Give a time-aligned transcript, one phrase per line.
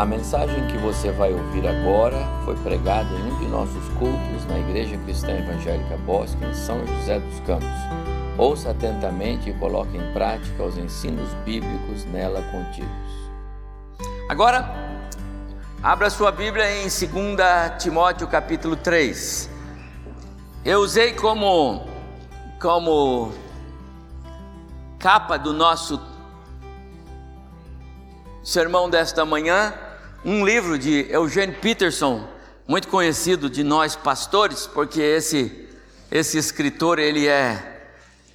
[0.00, 2.16] A mensagem que você vai ouvir agora
[2.46, 7.20] foi pregada em um de nossos cultos na Igreja Cristã Evangélica Bosque, em São José
[7.20, 7.68] dos Campos.
[8.38, 12.88] Ouça atentamente e coloque em prática os ensinos bíblicos nela contidos.
[14.26, 14.74] Agora,
[15.82, 16.98] abra sua Bíblia em 2
[17.78, 19.50] Timóteo capítulo 3.
[20.64, 21.86] Eu usei como,
[22.58, 23.34] como
[24.98, 26.00] capa do nosso
[28.42, 29.74] sermão desta manhã
[30.24, 32.28] um livro de Eugene Peterson,
[32.68, 35.68] muito conhecido de nós pastores, porque esse
[36.10, 37.78] esse escritor ele é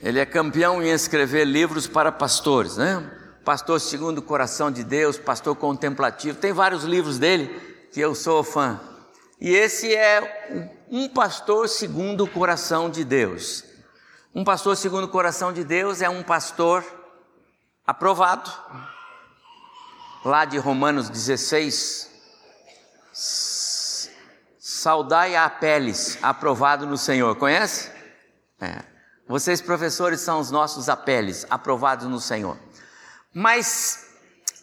[0.02, 3.12] ele é campeão em escrever livros para pastores, né?
[3.44, 7.48] Pastor segundo o coração de Deus, pastor contemplativo, tem vários livros dele
[7.92, 8.80] que eu sou fã.
[9.40, 13.64] E esse é um pastor segundo o coração de Deus.
[14.34, 16.84] Um pastor segundo o coração de Deus é um pastor
[17.86, 18.52] aprovado,
[20.26, 22.10] lá de Romanos 16,
[24.58, 27.92] saudai a Apeles, aprovado no Senhor, conhece?
[28.60, 28.84] É.
[29.28, 32.58] Vocês professores são os nossos apeles, aprovados no Senhor.
[33.34, 34.08] Mas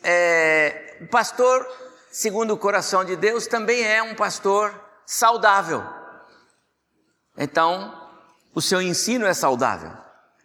[0.02, 1.66] é, o pastor,
[2.10, 4.74] segundo o coração de Deus, também é um pastor
[5.06, 5.84] saudável.
[7.36, 8.10] Então,
[8.54, 9.92] o seu ensino é saudável.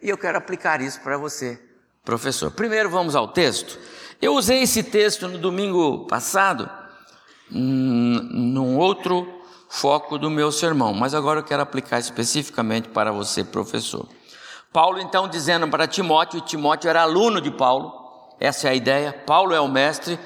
[0.02, 1.60] E eu quero aplicar isso para você,
[2.04, 2.52] professor.
[2.52, 3.80] Primeiro vamos ao texto.
[4.20, 6.68] Eu usei esse texto no domingo passado,
[7.52, 9.28] hum, num outro
[9.70, 14.08] foco do meu sermão, mas agora eu quero aplicar especificamente para você, professor.
[14.73, 17.94] Paulo então dizendo para Timóteo, Timóteo era aluno de Paulo,
[18.40, 20.20] essa é a ideia, Paulo é o mestre,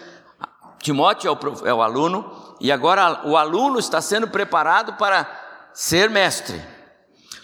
[0.80, 5.30] Timóteo é o, é o aluno, e agora o aluno está sendo preparado para
[5.73, 6.62] ser mestre.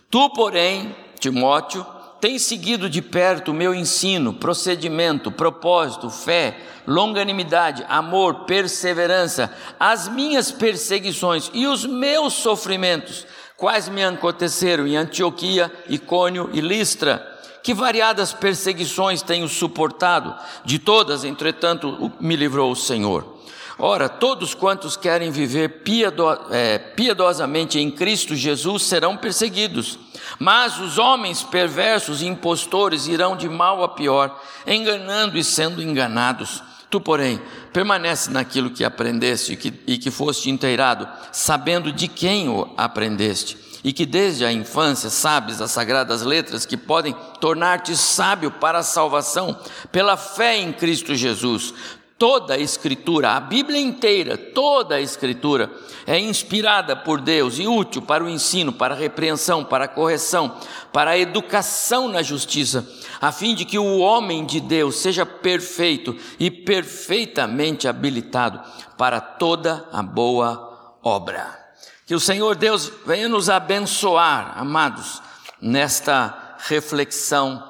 [0.10, 1.86] Tu, porém, Timóteo,
[2.20, 10.52] tem seguido de perto o meu ensino, procedimento, propósito, fé, longanimidade, amor, perseverança, as minhas
[10.52, 13.26] perseguições e os meus sofrimentos,
[13.56, 17.26] quais me aconteceram em Antioquia, Icônio e Listra,
[17.62, 23.37] que variadas perseguições tenho suportado, de todas, entretanto, me livrou o Senhor.
[23.80, 30.00] Ora, todos quantos querem viver piedo, é, piedosamente em Cristo Jesus serão perseguidos,
[30.40, 36.64] mas os homens perversos e impostores irão de mal a pior, enganando e sendo enganados.
[36.90, 37.40] Tu, porém,
[37.72, 43.58] permanece naquilo que aprendeste e que, e que foste inteirado, sabendo de quem o aprendeste,
[43.84, 48.84] e que desde a infância sabes as sagradas letras que podem tornar-te sábio para a
[48.84, 49.60] salvação
[49.92, 51.74] pela fé em Cristo Jesus.
[52.18, 55.72] Toda a Escritura, a Bíblia inteira, toda a Escritura
[56.08, 60.58] é inspirada por Deus e útil para o ensino, para a repreensão, para a correção,
[60.92, 62.90] para a educação na justiça,
[63.22, 68.62] a fim de que o homem de Deus seja perfeito e perfeitamente habilitado
[68.98, 71.68] para toda a boa obra.
[72.08, 75.22] Que o Senhor Deus venha nos abençoar, amados,
[75.62, 77.64] nesta reflexão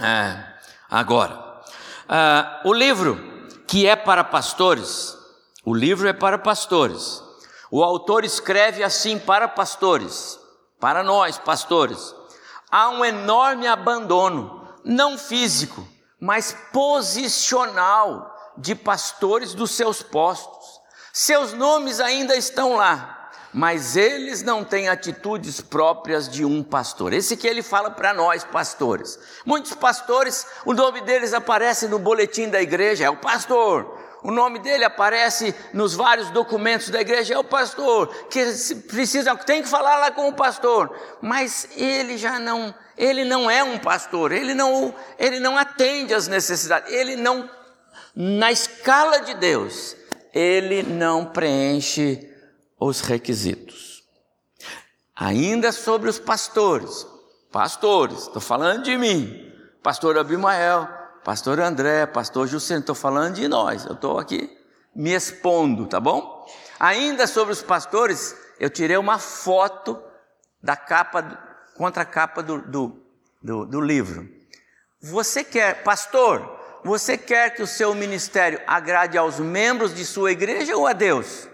[0.00, 0.42] é,
[0.90, 1.38] agora.
[2.08, 3.31] Ah, o livro
[3.72, 5.16] que é para pastores.
[5.64, 7.22] O livro é para pastores.
[7.70, 10.38] O autor escreve assim para pastores,
[10.78, 12.14] para nós, pastores.
[12.70, 15.88] Há um enorme abandono, não físico,
[16.20, 20.78] mas posicional, de pastores dos seus postos.
[21.10, 23.21] Seus nomes ainda estão lá,
[23.52, 27.12] mas eles não têm atitudes próprias de um pastor.
[27.12, 29.18] Esse que ele fala para nós, pastores.
[29.44, 34.00] Muitos pastores, o nome deles aparece no boletim da igreja, é o pastor.
[34.22, 38.40] O nome dele aparece nos vários documentos da igreja, é o pastor, que
[38.88, 43.64] precisa, tem que falar lá com o pastor, mas ele já não, ele não é
[43.64, 47.50] um pastor, ele não, ele não atende às necessidades, ele não,
[48.14, 49.96] na escala de Deus,
[50.32, 52.31] ele não preenche
[52.86, 54.02] os requisitos.
[55.14, 57.06] Ainda sobre os pastores,
[57.50, 60.88] pastores, estou falando de mim, pastor Abimael,
[61.24, 64.50] pastor André, pastor Juscelino, estou falando de nós, eu estou aqui
[64.94, 66.46] me expondo, tá bom?
[66.78, 70.02] Ainda sobre os pastores, eu tirei uma foto
[70.62, 71.38] da capa,
[71.76, 73.02] contra a capa do, do,
[73.42, 74.28] do, do livro.
[75.00, 80.76] Você quer, pastor, você quer que o seu ministério agrade aos membros de sua igreja
[80.76, 81.48] ou a Deus?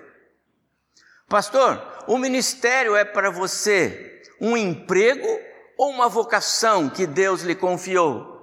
[1.29, 5.29] Pastor, o ministério é para você um emprego
[5.77, 8.39] ou uma vocação que Deus lhe confiou?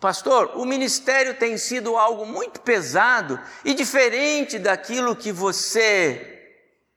[0.00, 6.50] Pastor, o ministério tem sido algo muito pesado e diferente daquilo que você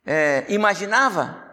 [0.05, 1.43] é, imaginava?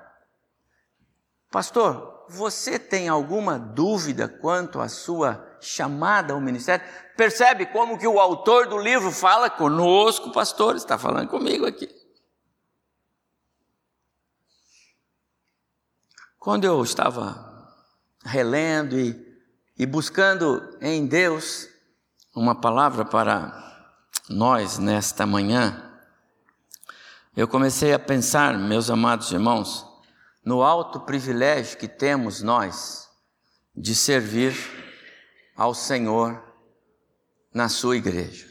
[1.50, 6.86] Pastor, você tem alguma dúvida quanto à sua chamada ao ministério.
[7.16, 12.00] Percebe como que o autor do livro fala conosco, pastor, está falando comigo aqui.
[16.40, 17.70] Quando eu estava
[18.25, 19.14] relendo e,
[19.78, 21.69] e buscando em Deus
[22.34, 23.92] uma palavra para
[24.26, 25.92] nós nesta manhã,
[27.37, 29.87] eu comecei a pensar, meus amados irmãos,
[30.42, 33.06] no alto privilégio que temos nós
[33.76, 34.56] de servir
[35.54, 36.43] ao Senhor
[37.52, 38.48] na sua igreja.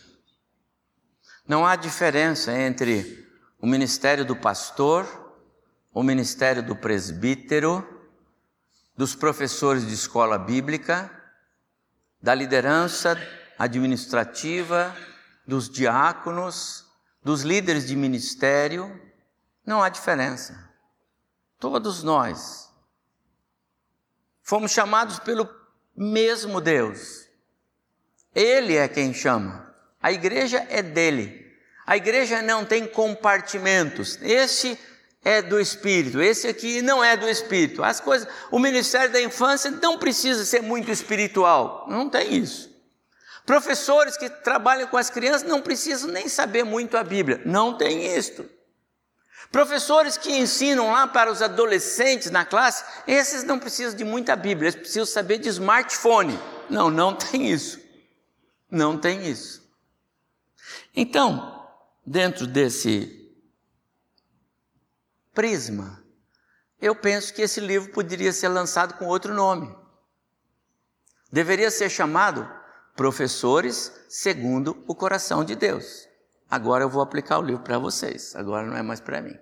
[1.47, 3.27] Não há diferença entre
[3.59, 5.19] o ministério do pastor,
[6.00, 7.86] o ministério do presbítero,
[8.96, 11.12] dos professores de escola bíblica,
[12.22, 13.22] da liderança
[13.57, 14.96] administrativa,
[15.46, 16.86] dos diáconos,
[17.22, 18.98] dos líderes de ministério,
[19.66, 20.72] não há diferença.
[21.60, 22.74] Todos nós
[24.42, 25.54] fomos chamados pelo
[25.94, 27.28] mesmo Deus.
[28.34, 29.75] Ele é quem chama.
[30.02, 31.45] A igreja é dele.
[31.86, 34.18] A igreja não tem compartimentos.
[34.22, 34.80] Esse
[35.24, 37.83] é do Espírito, esse aqui não é do Espírito.
[37.83, 42.69] As coisas, o ministério da infância não precisa ser muito espiritual, não tem isso.
[43.45, 48.16] Professores que trabalham com as crianças não precisam nem saber muito a Bíblia, não tem
[48.16, 48.48] isto.
[49.51, 54.69] Professores que ensinam lá para os adolescentes na classe, esses não precisam de muita Bíblia,
[54.69, 56.39] eles precisam saber de smartphone.
[56.69, 57.80] Não, não tem isso.
[58.69, 59.68] Não tem isso.
[60.95, 61.68] Então,
[62.06, 63.19] dentro desse
[65.34, 66.04] prisma,
[66.81, 69.76] eu penso que esse livro poderia ser lançado com outro nome.
[71.31, 72.50] Deveria ser chamado
[72.96, 76.08] Professores segundo o coração de Deus.
[76.50, 79.38] Agora eu vou aplicar o livro para vocês, agora não é mais para mim.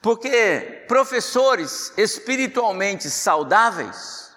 [0.00, 4.34] Porque professores espiritualmente saudáveis,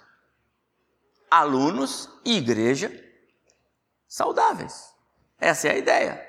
[1.30, 2.92] alunos e igreja
[4.08, 4.94] saudáveis.
[5.40, 6.29] Essa é a ideia.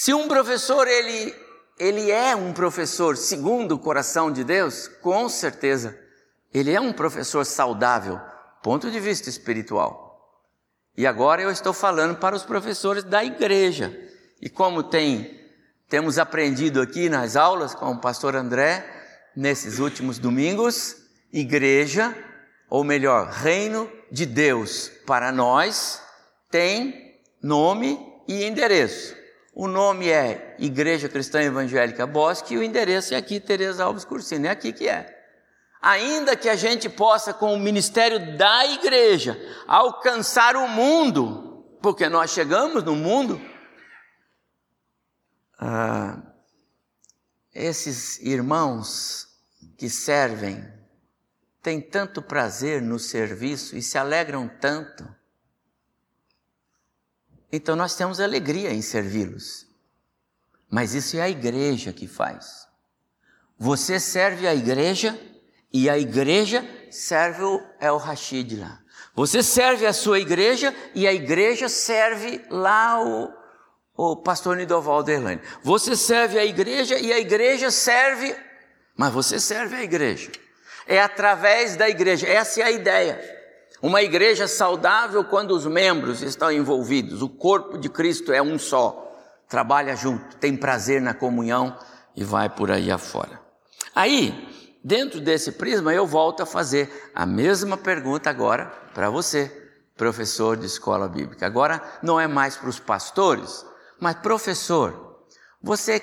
[0.00, 1.34] Se um professor ele
[1.76, 5.98] ele é um professor segundo o coração de Deus, com certeza
[6.54, 8.20] ele é um professor saudável,
[8.62, 10.40] ponto de vista espiritual.
[10.96, 13.92] E agora eu estou falando para os professores da igreja.
[14.40, 15.36] E como tem
[15.88, 18.86] temos aprendido aqui nas aulas com o pastor André
[19.34, 20.94] nesses últimos domingos,
[21.32, 22.16] igreja,
[22.70, 26.00] ou melhor, reino de Deus para nós
[26.52, 27.98] tem nome
[28.28, 29.17] e endereço.
[29.60, 34.46] O nome é Igreja Cristã Evangélica Bosque e o endereço é aqui Teresa Alves Cursino,
[34.46, 35.18] é aqui que é
[35.82, 42.30] ainda que a gente possa, com o ministério da igreja, alcançar o mundo, porque nós
[42.30, 43.40] chegamos no mundo,
[45.58, 46.22] ah,
[47.52, 49.26] esses irmãos
[49.76, 50.64] que servem
[51.60, 55.17] têm tanto prazer no serviço e se alegram tanto.
[57.50, 59.66] Então nós temos alegria em servi-los.
[60.70, 62.68] Mas isso é a igreja que faz.
[63.58, 65.18] Você serve a igreja
[65.72, 68.80] e a igreja serve o El Rashid lá.
[69.14, 73.32] Você serve a sua igreja e a igreja serve lá o,
[73.96, 75.40] o pastor Nidoval Derlane.
[75.62, 78.36] Você serve a igreja e a igreja serve,
[78.96, 80.30] mas você serve a igreja.
[80.86, 83.37] É através da igreja, essa é a ideia.
[83.80, 89.16] Uma igreja saudável quando os membros estão envolvidos, o corpo de Cristo é um só,
[89.48, 91.78] trabalha junto, tem prazer na comunhão
[92.16, 93.40] e vai por aí afora.
[93.94, 99.46] Aí, dentro desse prisma, eu volto a fazer a mesma pergunta agora para você,
[99.96, 101.46] professor de escola bíblica.
[101.46, 103.64] Agora não é mais para os pastores,
[104.00, 105.24] mas professor,
[105.62, 106.02] você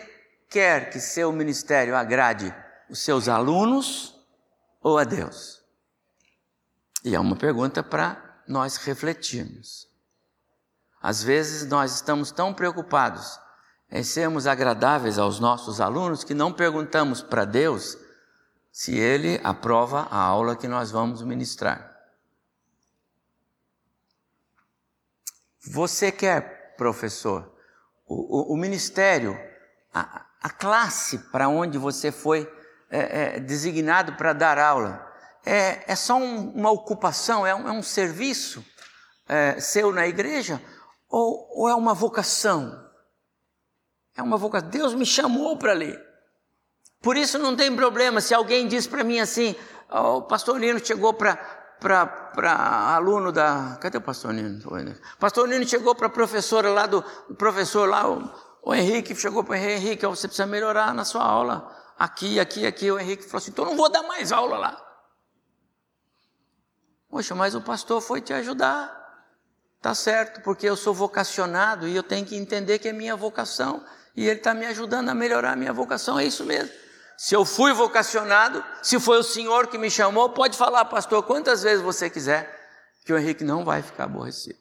[0.50, 2.55] quer que seu ministério agrade
[2.89, 4.15] os seus alunos
[4.82, 5.64] ou a Deus?
[7.06, 9.88] E é uma pergunta para nós refletirmos.
[11.00, 13.40] Às vezes nós estamos tão preocupados
[13.92, 17.96] em sermos agradáveis aos nossos alunos que não perguntamos para Deus
[18.72, 21.96] se ele aprova a aula que nós vamos ministrar.
[25.62, 26.42] Você quer, é
[26.76, 27.56] professor,
[28.08, 29.40] o, o, o ministério,
[29.94, 32.52] a, a classe para onde você foi
[32.90, 35.05] é, é, designado para dar aula,
[35.46, 38.66] é, é só um, uma ocupação, é um, é um serviço
[39.28, 40.62] é, seu na igreja?
[41.10, 42.84] Ou, ou é uma vocação?
[44.16, 44.70] É uma vocação.
[44.70, 46.02] Deus me chamou para ler.
[47.02, 49.56] Por isso não tem problema se alguém diz para mim assim,
[49.92, 53.78] oh, o pastor Nino chegou para aluno da.
[53.80, 54.60] Cadê o pastor Nino?
[54.68, 57.04] O pastor Nino chegou para professora lá do
[57.38, 58.28] professor lá, o,
[58.64, 61.72] o Henrique chegou para o Henrique, você precisa melhorar na sua aula.
[61.98, 62.92] Aqui, aqui, aqui.
[62.92, 64.85] O Henrique falou assim: então não vou dar mais aula lá.
[67.10, 69.04] Poxa, mas o pastor foi te ajudar.
[69.82, 73.86] Tá certo, porque eu sou vocacionado e eu tenho que entender que é minha vocação
[74.16, 76.72] e ele está me ajudando a melhorar a minha vocação, é isso mesmo.
[77.18, 81.64] Se eu fui vocacionado, se foi o Senhor que me chamou, pode falar, pastor, quantas
[81.64, 82.54] vezes você quiser,
[83.06, 84.60] que o Henrique não vai ficar aborrecido.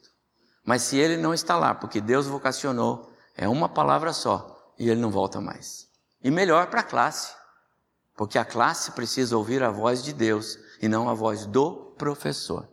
[0.63, 5.01] Mas se ele não está lá, porque Deus vocacionou, é uma palavra só e ele
[5.01, 5.87] não volta mais.
[6.23, 7.33] E melhor para a classe,
[8.15, 12.69] porque a classe precisa ouvir a voz de Deus e não a voz do professor.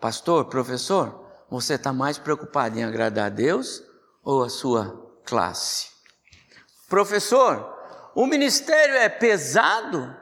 [0.00, 3.82] Pastor, professor, você está mais preocupado em agradar a Deus
[4.22, 5.88] ou a sua classe?
[6.88, 7.74] Professor,
[8.14, 10.16] o ministério é pesado?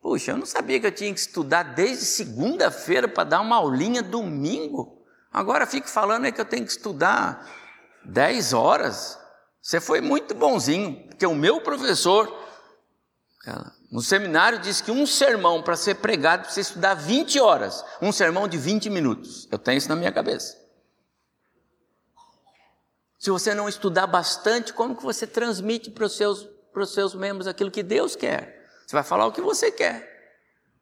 [0.00, 4.02] Puxa, eu não sabia que eu tinha que estudar desde segunda-feira para dar uma aulinha
[4.02, 5.04] domingo.
[5.32, 7.48] Agora fico falando aí que eu tenho que estudar
[8.04, 9.18] 10 horas.
[9.60, 12.26] Você foi muito bonzinho, porque o meu professor
[13.92, 18.48] no seminário disse que um sermão para ser pregado precisa estudar 20 horas, um sermão
[18.48, 19.46] de 20 minutos.
[19.52, 20.58] Eu tenho isso na minha cabeça.
[23.18, 27.14] Se você não estudar bastante, como que você transmite para os seus, para os seus
[27.14, 28.66] membros aquilo que Deus quer?
[28.86, 30.10] Você vai falar o que você quer.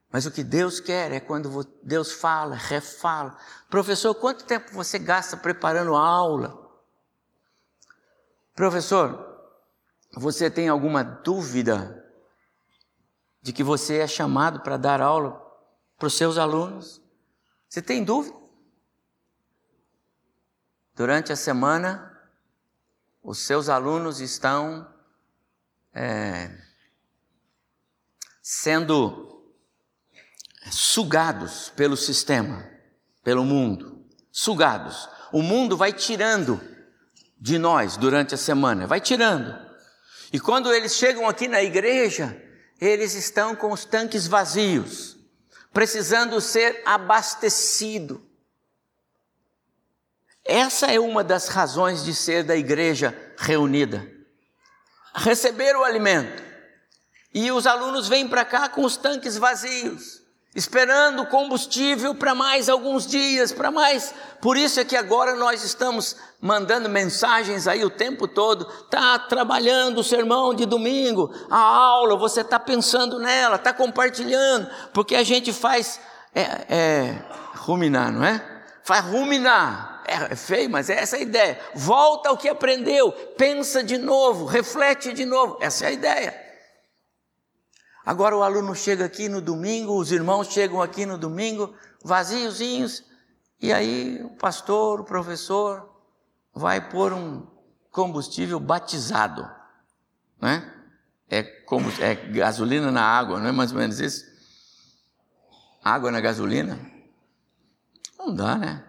[0.08, 3.36] Mas o que Deus quer é quando Deus fala, refala.
[3.68, 6.56] Professor, quanto tempo você gasta preparando a aula?
[8.54, 9.50] Professor,
[10.12, 11.99] você tem alguma dúvida
[13.42, 15.40] de que você é chamado para dar aula
[15.96, 17.00] para os seus alunos?
[17.68, 18.36] Você tem dúvida?
[20.94, 22.10] Durante a semana,
[23.22, 24.86] os seus alunos estão
[25.94, 26.50] é,
[28.42, 29.54] sendo
[30.70, 32.68] sugados pelo sistema,
[33.22, 35.08] pelo mundo, sugados.
[35.32, 36.60] O mundo vai tirando
[37.38, 39.58] de nós durante a semana, vai tirando.
[40.32, 42.49] E quando eles chegam aqui na igreja,
[42.80, 45.16] eles estão com os tanques vazios,
[45.72, 48.26] precisando ser abastecido.
[50.44, 54.10] Essa é uma das razões de ser da igreja reunida.
[55.14, 56.42] Receber o alimento.
[57.32, 60.19] E os alunos vêm para cá com os tanques vazios,
[60.54, 64.12] esperando combustível para mais alguns dias, para mais.
[64.40, 68.64] Por isso é que agora nós estamos mandando mensagens aí o tempo todo.
[68.90, 75.14] Tá trabalhando o sermão de domingo, a aula, você está pensando nela, está compartilhando, porque
[75.14, 76.00] a gente faz
[76.34, 77.22] é, é,
[77.54, 78.42] ruminar, não é?
[78.82, 81.60] Faz ruminar é, é feio, mas é essa a ideia.
[81.74, 85.58] Volta ao que aprendeu, pensa de novo, reflete de novo.
[85.60, 86.49] Essa é a ideia.
[88.04, 93.04] Agora o aluno chega aqui no domingo, os irmãos chegam aqui no domingo, vaziozinhos,
[93.60, 95.88] e aí o pastor, o professor,
[96.54, 97.46] vai pôr um
[97.90, 99.48] combustível batizado,
[100.40, 100.74] né?
[101.28, 101.38] É,
[102.00, 104.24] é gasolina na água, não é mais ou menos isso?
[105.84, 106.78] Água na gasolina?
[108.18, 108.84] Não dá, né?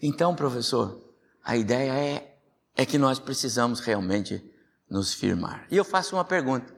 [0.00, 1.12] Então, professor,
[1.44, 2.38] a ideia é,
[2.76, 4.42] é que nós precisamos realmente
[4.88, 5.66] nos firmar.
[5.70, 6.74] E eu faço uma pergunta: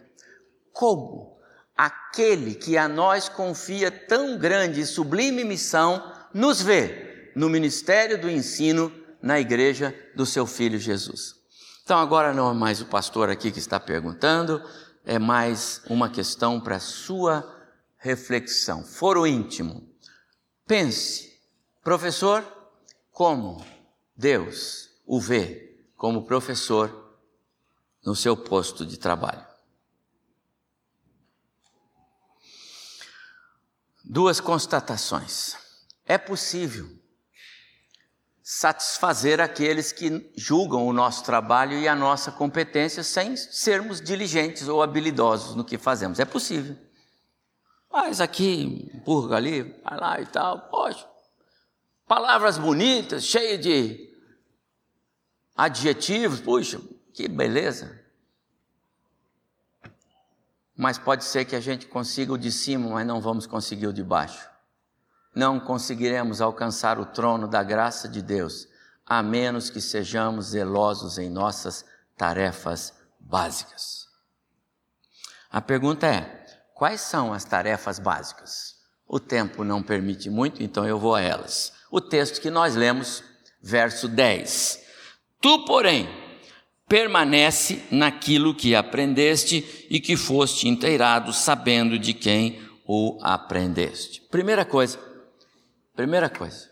[0.72, 1.39] como
[1.84, 8.28] aquele que a nós confia tão grande e sublime missão nos vê no ministério do
[8.28, 11.36] ensino na igreja do seu filho Jesus?
[11.82, 14.62] Então, agora não é mais o pastor aqui que está perguntando,
[15.06, 17.50] é mais uma questão para sua
[17.96, 18.84] reflexão.
[18.84, 19.88] Foro íntimo.
[20.66, 21.40] Pense,
[21.82, 22.44] professor,
[23.10, 23.64] como
[24.14, 27.16] Deus o vê como professor
[28.04, 29.49] no seu posto de trabalho.
[34.12, 35.56] Duas constatações.
[36.04, 36.90] É possível
[38.42, 44.82] satisfazer aqueles que julgam o nosso trabalho e a nossa competência sem sermos diligentes ou
[44.82, 46.18] habilidosos no que fazemos.
[46.18, 46.76] É possível.
[47.88, 51.08] Mas aqui, empurra ali, vai lá e tal, poxa,
[52.04, 54.12] palavras bonitas, cheias de
[55.54, 56.80] adjetivos, puxa,
[57.14, 57.99] que beleza.
[60.80, 63.92] Mas pode ser que a gente consiga o de cima, mas não vamos conseguir o
[63.92, 64.48] de baixo.
[65.34, 68.66] Não conseguiremos alcançar o trono da graça de Deus,
[69.04, 71.84] a menos que sejamos zelosos em nossas
[72.16, 74.08] tarefas básicas.
[75.50, 78.76] A pergunta é: quais são as tarefas básicas?
[79.06, 83.22] O tempo não permite muito, então eu vou a elas o texto que nós lemos,
[83.60, 84.80] verso 10.
[85.40, 86.08] Tu, porém,
[86.90, 94.20] permanece naquilo que aprendeste e que foste inteirado, sabendo de quem o aprendeste.
[94.22, 94.98] Primeira coisa,
[95.94, 96.68] primeira coisa.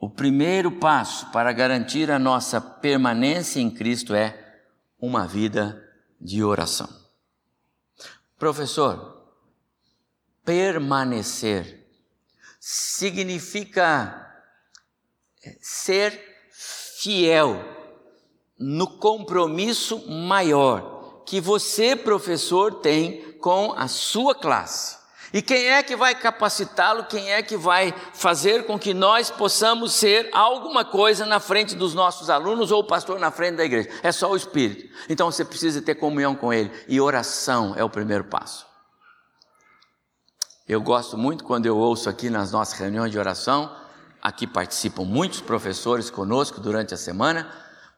[0.00, 4.62] O primeiro passo para garantir a nossa permanência em Cristo é
[4.98, 5.86] uma vida
[6.18, 6.88] de oração.
[8.38, 9.30] Professor,
[10.42, 11.86] permanecer.
[12.58, 14.26] Significa
[15.60, 16.18] ser
[16.50, 17.77] fiel
[18.58, 24.96] no compromisso maior que você, professor, tem com a sua classe.
[25.32, 27.04] E quem é que vai capacitá-lo?
[27.04, 31.92] Quem é que vai fazer com que nós possamos ser alguma coisa na frente dos
[31.92, 33.90] nossos alunos ou o pastor na frente da igreja?
[34.02, 34.88] É só o Espírito.
[35.08, 36.70] Então você precisa ter comunhão com Ele.
[36.88, 38.66] E oração é o primeiro passo.
[40.66, 43.74] Eu gosto muito quando eu ouço aqui nas nossas reuniões de oração,
[44.22, 47.50] aqui participam muitos professores conosco durante a semana.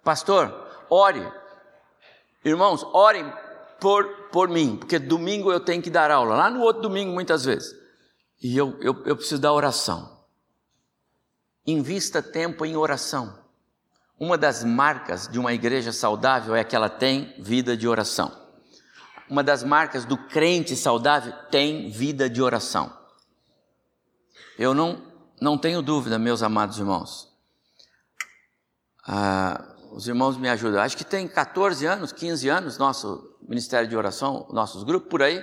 [0.02, 1.26] Pastor, ore.
[2.44, 3.30] Irmãos, orem
[3.80, 7.44] por, por mim, porque domingo eu tenho que dar aula, lá no outro domingo muitas
[7.44, 7.74] vezes.
[8.42, 10.20] E eu, eu, eu preciso da oração.
[11.66, 13.38] Invista tempo em oração.
[14.18, 18.38] Uma das marcas de uma igreja saudável é que ela tem vida de oração.
[19.28, 22.92] Uma das marcas do crente saudável tem vida de oração.
[24.58, 25.02] Eu não,
[25.40, 27.32] não tenho dúvida, meus amados irmãos.
[29.06, 30.80] Ah, os irmãos me ajudam.
[30.80, 35.42] Acho que tem 14 anos, 15 anos, nosso ministério de oração, nossos grupos, por aí.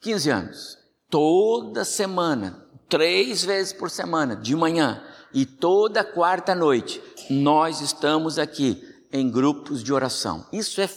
[0.00, 0.78] 15 anos.
[1.08, 8.82] Toda semana, três vezes por semana, de manhã e toda quarta noite, nós estamos aqui
[9.12, 10.46] em grupos de oração.
[10.52, 10.88] Isso é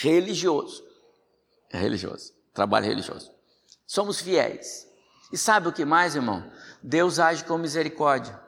[0.00, 0.82] religioso.
[1.70, 2.32] É religioso.
[2.52, 3.30] Trabalho religioso.
[3.86, 4.86] Somos fiéis.
[5.32, 6.44] E sabe o que mais, irmão?
[6.82, 8.38] Deus age com misericórdia.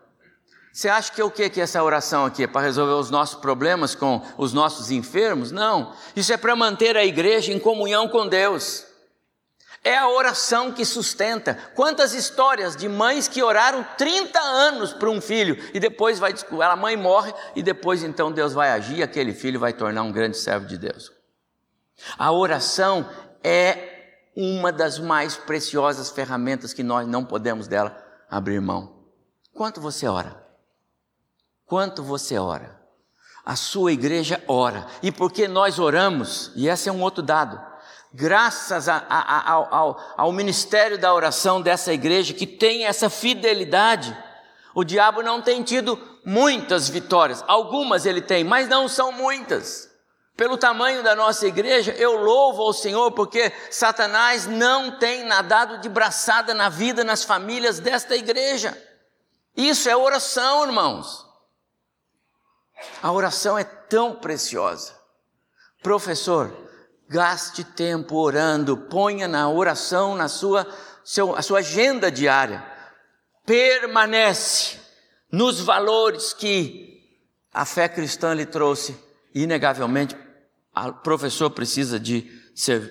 [0.74, 2.42] Você acha que é o que que essa oração aqui?
[2.42, 5.52] É para resolver os nossos problemas com os nossos enfermos?
[5.52, 5.94] Não.
[6.16, 8.84] Isso é para manter a igreja em comunhão com Deus.
[9.84, 11.54] É a oração que sustenta.
[11.76, 16.74] Quantas histórias de mães que oraram 30 anos para um filho e depois vai a
[16.74, 20.36] mãe morre e depois então Deus vai agir e aquele filho vai tornar um grande
[20.36, 21.12] servo de Deus.
[22.18, 23.08] A oração
[23.44, 27.96] é uma das mais preciosas ferramentas que nós não podemos dela
[28.28, 28.92] abrir mão.
[29.52, 30.43] Quanto você ora?
[31.74, 32.80] Quanto você ora?
[33.44, 34.86] A sua igreja ora.
[35.02, 37.60] E porque nós oramos, e esse é um outro dado,
[38.12, 44.16] graças a, a, a, ao, ao ministério da oração dessa igreja, que tem essa fidelidade,
[44.72, 47.42] o diabo não tem tido muitas vitórias.
[47.48, 49.90] Algumas ele tem, mas não são muitas.
[50.36, 55.88] Pelo tamanho da nossa igreja, eu louvo ao Senhor porque Satanás não tem nadado de
[55.88, 58.80] braçada na vida, nas famílias desta igreja.
[59.56, 61.33] Isso é oração, irmãos.
[63.02, 64.94] A oração é tão preciosa.
[65.82, 66.54] Professor,
[67.08, 70.66] gaste tempo orando, ponha na oração na sua,
[71.04, 72.64] seu, a sua agenda diária.
[73.44, 74.78] Permanece
[75.30, 76.94] nos valores que
[77.52, 78.96] a fé cristã lhe trouxe.
[79.34, 80.16] Inegavelmente,
[80.74, 82.90] o professor precisa de ser,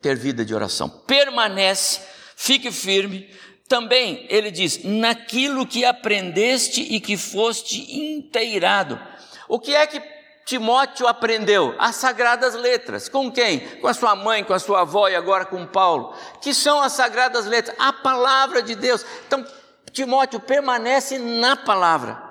[0.00, 0.88] ter vida de oração.
[0.88, 2.00] Permanece,
[2.36, 3.28] fique firme,
[3.72, 9.00] também ele diz: naquilo que aprendeste e que foste inteirado.
[9.48, 9.98] O que é que
[10.44, 11.74] Timóteo aprendeu?
[11.78, 13.08] As sagradas letras.
[13.08, 13.78] Com quem?
[13.78, 16.14] Com a sua mãe, com a sua avó e agora com Paulo.
[16.42, 17.74] Que são as sagradas letras?
[17.80, 19.06] A palavra de Deus.
[19.26, 19.42] Então,
[19.90, 22.22] Timóteo permanece na palavra.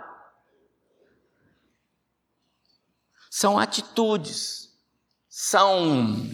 [3.32, 4.70] São atitudes,
[5.28, 6.30] são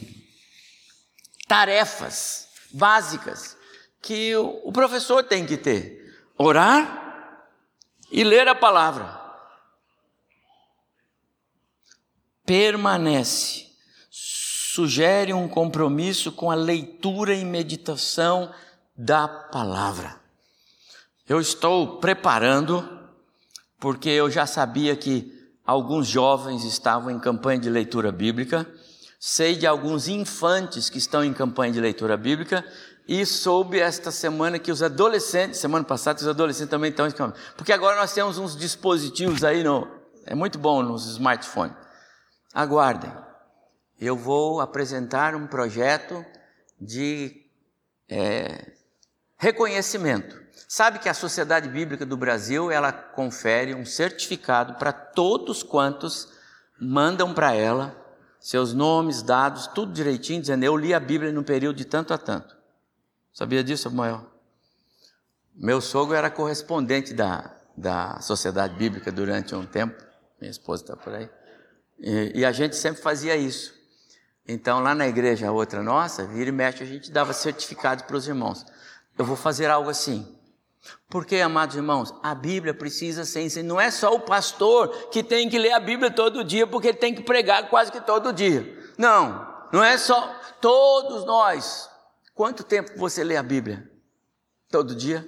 [1.47, 3.56] tarefas básicas
[4.01, 7.07] que o professor tem que ter: orar
[8.11, 9.25] e ler a palavra.
[12.45, 13.67] Permanece,
[14.09, 18.53] sugere um compromisso com a leitura e meditação
[18.95, 20.15] da palavra.
[21.27, 22.87] Eu estou preparando,
[23.79, 25.33] porque eu já sabia que
[25.65, 28.65] alguns jovens estavam em campanha de leitura bíblica,
[29.19, 32.65] sei de alguns infantes que estão em campanha de leitura bíblica,
[33.07, 37.33] e soube esta semana que os adolescentes, semana passada, os adolescentes também estão.
[37.55, 39.87] Porque agora nós temos uns dispositivos aí, no,
[40.25, 41.75] é muito bom nos smartphones.
[42.53, 43.13] Aguardem.
[43.99, 46.23] Eu vou apresentar um projeto
[46.79, 47.45] de
[48.09, 48.73] é,
[49.37, 50.37] reconhecimento.
[50.67, 56.33] Sabe que a Sociedade Bíblica do Brasil, ela confere um certificado para todos quantos
[56.79, 57.95] mandam para ela
[58.39, 62.17] seus nomes, dados, tudo direitinho, dizendo eu li a Bíblia no período de tanto a
[62.17, 62.56] tanto.
[63.37, 64.25] Sabia disso, Samuel?
[65.53, 69.95] Meu sogro era correspondente da, da Sociedade Bíblica durante um tempo,
[70.41, 71.29] minha esposa está por aí,
[71.99, 73.75] e, e, a gente sempre fazia isso.
[74.47, 78.27] Então, lá na igreja, outra nossa, vira e mexe, a gente dava certificado para os
[78.27, 78.65] irmãos.
[79.15, 80.35] Eu vou fazer algo assim.
[81.07, 83.67] Porque, amados irmãos, a Bíblia precisa ser ensinada.
[83.67, 86.97] Não é só o pastor que tem que ler a Bíblia todo dia, porque ele
[86.97, 88.83] tem que pregar quase que todo dia.
[88.97, 90.27] Não, não é só.
[90.59, 91.87] Todos nós
[92.37, 93.91] Quanto tempo você lê a Bíblia?
[94.69, 95.27] Todo dia?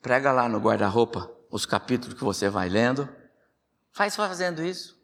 [0.00, 3.06] Prega lá no guarda-roupa os capítulos que você vai lendo.
[3.92, 4.98] Faz fazendo isso.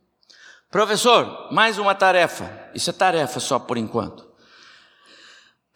[0.70, 2.70] Professor, mais uma tarefa.
[2.74, 4.26] Isso é tarefa só por enquanto.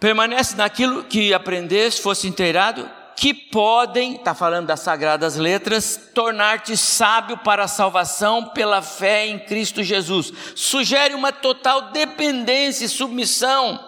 [0.00, 7.38] Permanece naquilo que aprendeste, fosse inteirado, que podem, está falando das sagradas letras, tornar-te sábio
[7.38, 10.32] para a salvação pela fé em Cristo Jesus.
[10.54, 13.78] Sugere uma total dependência e submissão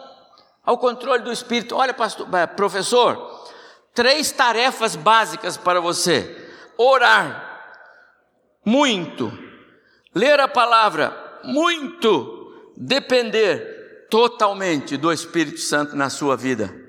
[0.65, 1.75] ao controle do Espírito.
[1.75, 3.45] Olha, pastor, eh, professor,
[3.93, 7.61] três tarefas básicas para você: orar
[8.65, 9.37] muito,
[10.15, 16.86] ler a palavra muito, depender totalmente do Espírito Santo na sua vida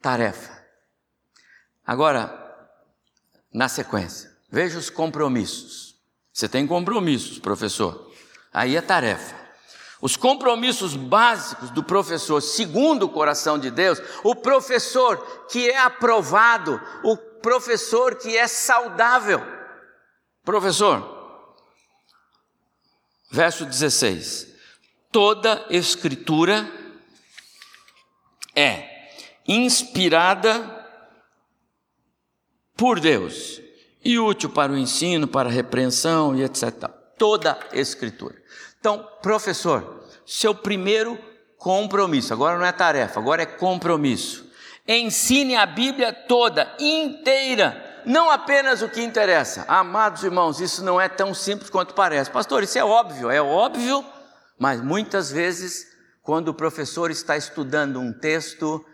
[0.00, 0.60] tarefa.
[1.86, 2.36] Agora,
[3.52, 5.96] na sequência, veja os compromissos.
[6.32, 8.10] Você tem compromissos, professor.
[8.52, 9.38] Aí é tarefa.
[10.00, 16.80] Os compromissos básicos do professor, segundo o coração de Deus, o professor que é aprovado,
[17.04, 19.40] o professor que é saudável.
[20.42, 21.56] Professor,
[23.30, 24.48] verso 16:
[25.12, 26.66] toda escritura
[28.56, 28.89] é
[29.50, 30.78] inspirada
[32.76, 33.60] por Deus
[34.04, 36.88] e útil para o ensino, para a repreensão e etc.
[37.18, 38.36] Toda a Escritura.
[38.78, 41.18] Então, professor, seu primeiro
[41.58, 44.48] compromisso, agora não é tarefa, agora é compromisso.
[44.86, 49.64] Ensine a Bíblia toda, inteira, não apenas o que interessa.
[49.66, 52.30] Amados irmãos, isso não é tão simples quanto parece.
[52.30, 54.04] Pastor, isso é óbvio, é óbvio,
[54.58, 55.86] mas muitas vezes,
[56.22, 58.84] quando o professor está estudando um texto,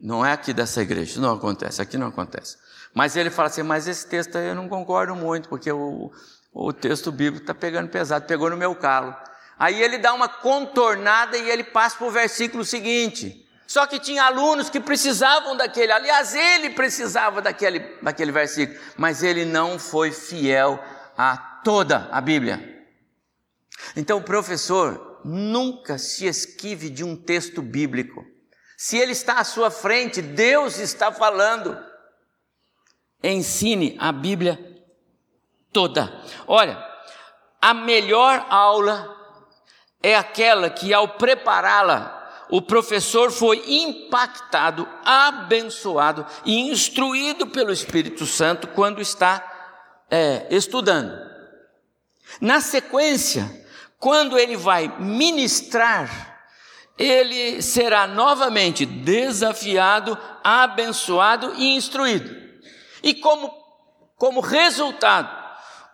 [0.00, 2.56] não é aqui dessa igreja, isso não acontece, aqui não acontece.
[2.94, 6.10] Mas ele fala assim, mas esse texto aí eu não concordo muito, porque o,
[6.52, 9.14] o texto bíblico está pegando pesado, pegou no meu calo.
[9.58, 13.46] Aí ele dá uma contornada e ele passa para o versículo seguinte.
[13.66, 19.44] Só que tinha alunos que precisavam daquele, aliás, ele precisava daquele, daquele versículo, mas ele
[19.44, 20.82] não foi fiel
[21.16, 22.84] a toda a Bíblia.
[23.94, 28.24] Então, professor nunca se esquive de um texto bíblico.
[28.82, 31.78] Se ele está à sua frente, Deus está falando.
[33.22, 34.58] Ensine a Bíblia
[35.70, 36.10] toda.
[36.46, 36.82] Olha,
[37.60, 39.14] a melhor aula
[40.02, 48.66] é aquela que, ao prepará-la, o professor foi impactado, abençoado e instruído pelo Espírito Santo
[48.68, 51.20] quando está é, estudando.
[52.40, 53.62] Na sequência,
[53.98, 56.29] quando ele vai ministrar
[57.00, 62.30] ele será novamente desafiado, abençoado e instruído.
[63.02, 63.50] E como,
[64.16, 65.34] como resultado,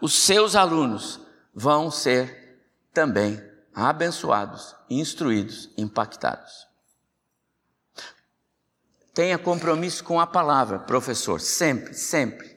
[0.01, 1.21] os seus alunos
[1.55, 2.61] vão ser
[2.93, 3.41] também
[3.73, 6.67] abençoados, instruídos, impactados.
[9.15, 12.57] Tenha compromisso com a palavra, professor, sempre, sempre.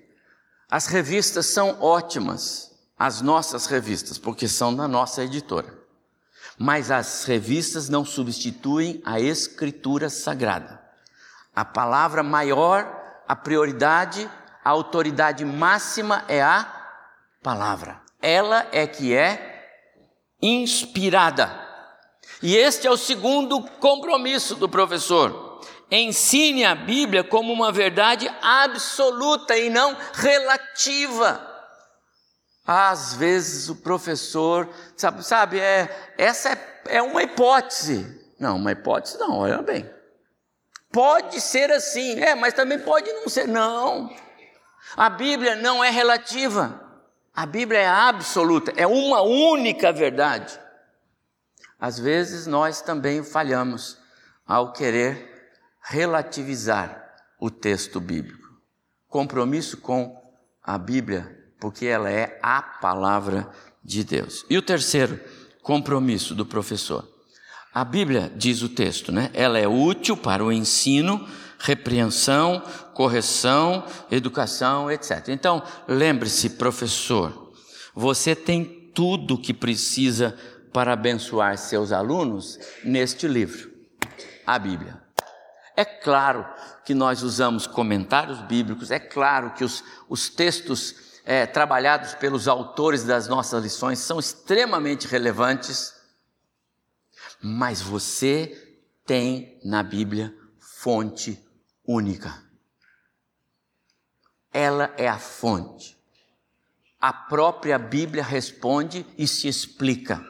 [0.68, 5.79] As revistas são ótimas, as nossas revistas, porque são da nossa editora.
[6.60, 10.82] Mas as revistas não substituem a escritura sagrada.
[11.56, 12.86] A palavra maior,
[13.26, 14.30] a prioridade,
[14.64, 16.68] a autoridade máxima é a
[17.42, 18.02] palavra.
[18.22, 19.70] Ela é que é
[20.42, 21.50] inspirada.
[22.42, 25.62] E este é o segundo compromisso do professor.
[25.90, 31.49] Ensine a Bíblia como uma verdade absoluta e não relativa.
[32.66, 38.20] Às vezes o professor, sabe, sabe é, essa é, é uma hipótese.
[38.40, 39.90] Não, uma hipótese não, olha bem.
[40.92, 43.48] Pode ser assim, é, mas também pode não ser.
[43.48, 44.10] Não.
[44.96, 46.80] A Bíblia não é relativa.
[47.36, 50.60] A Bíblia é absoluta, é uma única verdade.
[51.80, 53.98] Às vezes nós também falhamos
[54.46, 57.02] ao querer relativizar
[57.40, 58.48] o texto bíblico.
[59.08, 60.20] Compromisso com
[60.62, 63.50] a Bíblia porque ela é a palavra
[63.84, 64.46] de Deus.
[64.50, 65.20] E o terceiro
[65.62, 67.08] compromisso do professor.
[67.74, 69.30] A Bíblia diz o texto, né?
[69.34, 71.28] Ela é útil para o ensino,
[71.60, 75.28] repreensão, correção, educação, etc.
[75.30, 77.52] Então, lembre-se, professor,
[77.94, 80.36] você tem tudo o que precisa
[80.74, 83.72] para abençoar seus alunos neste livro,
[84.46, 85.02] a Bíblia.
[85.76, 86.46] É claro
[86.86, 93.04] que nós usamos comentários bíblicos, é claro que os, os textos é, trabalhados pelos autores
[93.04, 95.94] das nossas lições são extremamente relevantes,
[97.40, 101.40] mas você tem na Bíblia fonte
[101.86, 102.44] única.
[104.52, 105.96] Ela é a fonte.
[107.00, 110.26] A própria Bíblia responde e se explica.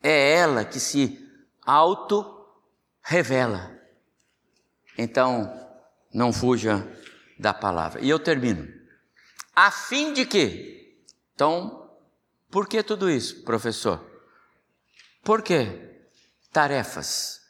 [0.00, 1.28] é ela que se
[1.66, 3.76] auto-revela.
[4.96, 5.52] Então,
[6.14, 6.86] não fuja
[7.36, 8.00] da palavra.
[8.00, 8.77] E eu termino.
[9.60, 11.02] A fim de quê?
[11.34, 11.90] Então,
[12.48, 14.00] por que tudo isso, professor?
[15.24, 15.98] Por quê?
[16.52, 17.40] Tarefas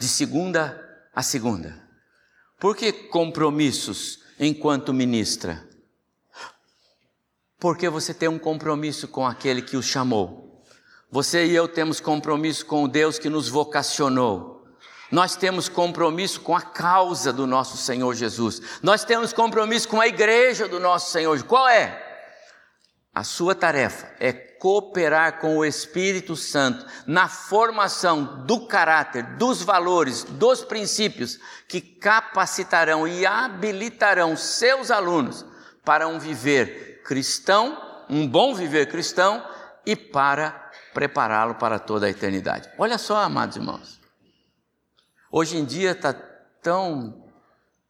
[0.00, 0.82] de segunda
[1.14, 1.86] a segunda.
[2.58, 5.68] Por que compromissos enquanto ministra?
[7.58, 10.64] Porque você tem um compromisso com aquele que o chamou.
[11.10, 14.55] Você e eu temos compromisso com o Deus que nos vocacionou.
[15.10, 18.60] Nós temos compromisso com a causa do nosso Senhor Jesus.
[18.82, 21.40] Nós temos compromisso com a igreja do nosso Senhor.
[21.44, 22.02] Qual é?
[23.14, 30.24] A sua tarefa é cooperar com o Espírito Santo na formação do caráter, dos valores,
[30.24, 31.38] dos princípios
[31.68, 35.46] que capacitarão e habilitarão seus alunos
[35.84, 39.42] para um viver cristão, um bom viver cristão
[39.86, 42.68] e para prepará-lo para toda a eternidade.
[42.76, 43.95] Olha só, amados irmãos.
[45.38, 46.14] Hoje em dia está
[46.62, 47.22] tão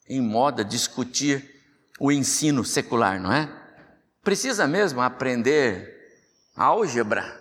[0.09, 1.63] em moda discutir
[2.01, 3.49] o ensino secular, não é?
[4.21, 5.95] Precisa mesmo aprender
[6.57, 7.41] álgebra?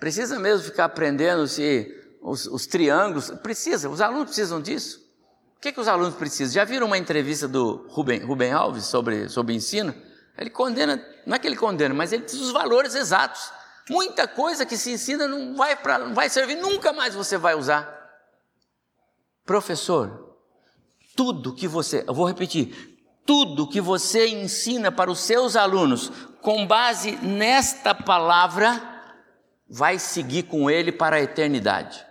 [0.00, 1.86] Precisa mesmo ficar aprendendo se
[2.20, 3.30] os, os triângulos?
[3.40, 4.98] Precisa, os alunos precisam disso.
[5.56, 6.52] O que, que os alunos precisam?
[6.52, 9.94] Já viram uma entrevista do Rubem, Rubem Alves sobre, sobre ensino?
[10.36, 13.52] Ele condena, não é que ele condena, mas ele diz os valores exatos.
[13.88, 17.54] Muita coisa que se ensina não vai, pra, não vai servir, nunca mais você vai
[17.54, 18.05] usar.
[19.46, 20.36] Professor,
[21.14, 26.10] tudo que você, eu vou repetir, tudo que você ensina para os seus alunos,
[26.42, 28.82] com base nesta palavra,
[29.68, 32.04] vai seguir com ele para a eternidade.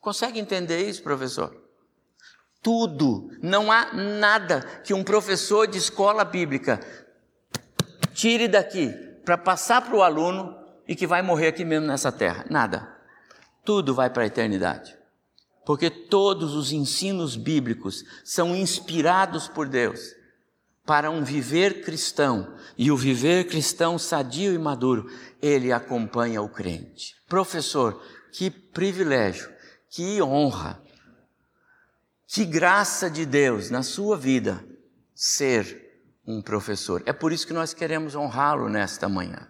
[0.00, 1.54] Consegue entender isso, professor?
[2.62, 6.80] Tudo, não há nada que um professor de escola bíblica
[8.14, 8.88] tire daqui
[9.24, 10.56] para passar para o aluno
[10.88, 12.44] e que vai morrer aqui mesmo nessa terra.
[12.48, 12.88] Nada.
[13.64, 15.03] Tudo vai para a eternidade.
[15.64, 20.14] Porque todos os ensinos bíblicos são inspirados por Deus
[20.84, 27.14] para um viver cristão, e o viver cristão sadio e maduro, ele acompanha o crente.
[27.26, 29.50] Professor, que privilégio,
[29.88, 30.82] que honra,
[32.26, 34.62] que graça de Deus na sua vida
[35.14, 37.02] ser um professor.
[37.06, 39.48] É por isso que nós queremos honrá-lo nesta manhã.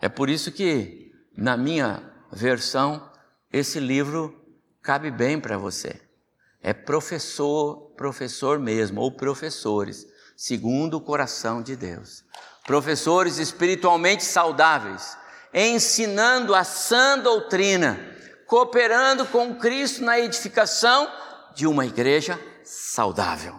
[0.00, 3.10] É por isso que, na minha versão,
[3.50, 4.45] esse livro
[4.86, 6.00] cabe bem para você.
[6.62, 12.24] É professor, professor mesmo, ou professores segundo o coração de Deus.
[12.64, 15.18] Professores espiritualmente saudáveis,
[15.52, 17.98] ensinando a sã doutrina,
[18.46, 21.10] cooperando com Cristo na edificação
[21.52, 23.58] de uma igreja saudável.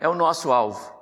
[0.00, 0.92] É o nosso alvo.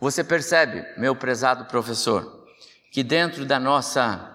[0.00, 2.44] Você percebe, meu prezado professor,
[2.90, 4.33] que dentro da nossa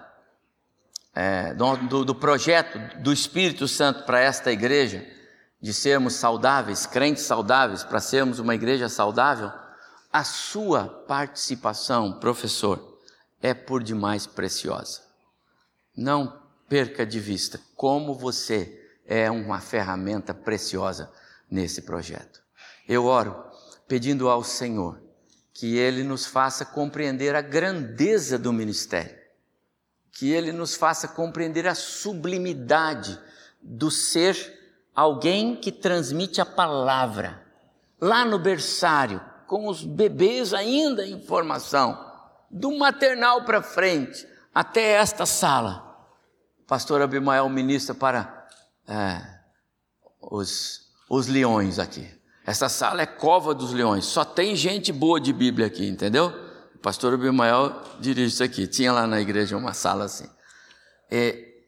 [1.14, 5.06] é, do, do projeto do Espírito Santo para esta igreja,
[5.60, 9.52] de sermos saudáveis, crentes saudáveis, para sermos uma igreja saudável,
[10.12, 12.98] a sua participação, professor,
[13.42, 15.02] é por demais preciosa.
[15.96, 21.10] Não perca de vista como você é uma ferramenta preciosa
[21.50, 22.40] nesse projeto.
[22.88, 23.44] Eu oro
[23.88, 25.02] pedindo ao Senhor
[25.52, 29.16] que Ele nos faça compreender a grandeza do ministério,
[30.12, 33.18] que Ele nos faça compreender a sublimidade
[33.62, 34.58] do ser
[34.94, 37.42] alguém que transmite a palavra.
[38.00, 41.98] Lá no berçário, com os bebês ainda em formação,
[42.50, 45.96] do maternal para frente, até esta sala.
[46.60, 48.48] O pastor Abimael ministra para
[48.88, 49.20] é,
[50.20, 52.08] os, os leões aqui.
[52.46, 56.49] Essa sala é cova dos leões, só tem gente boa de Bíblia aqui, entendeu?
[56.82, 58.66] Pastor Abimael dirige isso aqui.
[58.66, 60.28] Tinha lá na igreja uma sala assim.
[61.10, 61.62] É,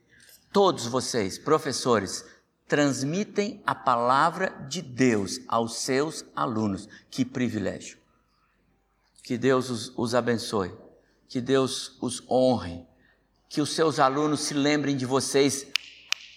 [0.52, 2.24] todos vocês, professores,
[2.66, 6.88] transmitem a palavra de Deus aos seus alunos.
[7.10, 7.98] Que privilégio!
[9.22, 10.74] Que Deus os, os abençoe,
[11.28, 12.84] que Deus os honre,
[13.48, 15.66] que os seus alunos se lembrem de vocês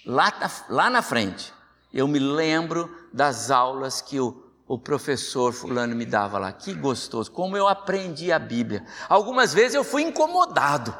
[0.05, 0.31] lá,
[0.69, 1.53] lá na frente.
[1.93, 6.51] Eu me lembro das aulas que o, o professor fulano me dava lá.
[6.51, 8.85] Que gostoso, como eu aprendi a Bíblia.
[9.07, 10.95] Algumas vezes eu fui incomodado,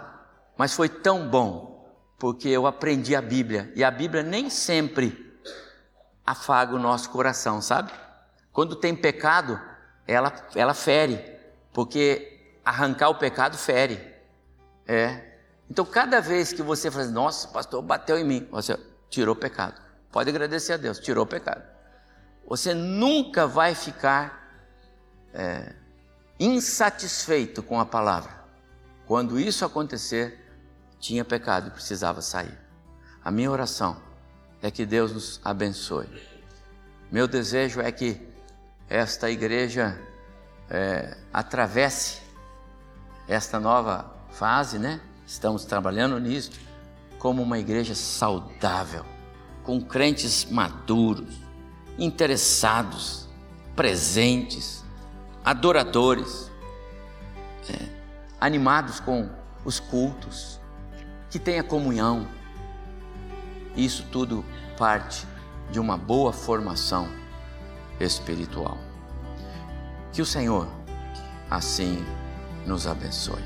[0.58, 3.72] mas foi tão bom, porque eu aprendi a Bíblia.
[3.76, 5.40] E a Bíblia nem sempre
[6.26, 7.92] afaga o nosso coração, sabe?
[8.52, 9.60] Quando tem pecado,
[10.08, 11.18] ela, ela fere,
[11.74, 14.14] porque arrancar o pecado fere.
[14.88, 15.34] É.
[15.70, 19.38] Então, cada vez que você fala, assim, nossa, pastor, bateu em mim, você tirou o
[19.38, 19.82] pecado.
[20.12, 21.75] Pode agradecer a Deus, tirou o pecado.
[22.48, 24.46] Você nunca vai ficar
[25.34, 25.74] é,
[26.40, 28.32] insatisfeito com a palavra.
[29.06, 30.44] Quando isso acontecer,
[31.00, 32.58] tinha pecado e precisava sair.
[33.24, 33.98] A minha oração
[34.62, 36.08] é que Deus nos abençoe.
[37.12, 38.22] Meu desejo é que
[38.90, 40.00] esta igreja
[40.70, 42.22] é, atravesse
[43.28, 45.02] esta nova fase, né?
[45.26, 46.52] Estamos trabalhando nisso
[47.18, 49.04] como uma igreja saudável,
[49.64, 51.45] com crentes maduros,
[51.98, 53.28] interessados,
[53.76, 54.84] presentes,
[55.44, 56.52] adoradores,
[57.70, 57.88] é,
[58.40, 59.30] animados com
[59.64, 60.60] os cultos,
[61.30, 62.28] que tenha comunhão.
[63.76, 64.46] Isso tudo
[64.78, 65.26] parte
[65.72, 67.10] de uma boa formação
[68.00, 68.78] espiritual.
[70.12, 70.68] Que o Senhor
[71.50, 72.06] assim
[72.66, 73.44] nos abençoe.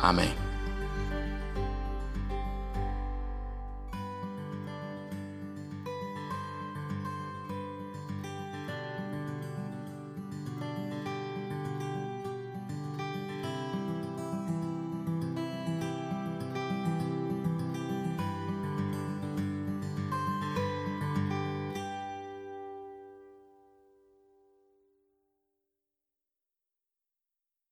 [0.00, 0.47] Amém.